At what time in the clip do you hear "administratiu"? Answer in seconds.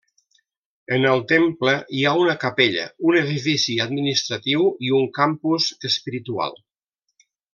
3.87-4.67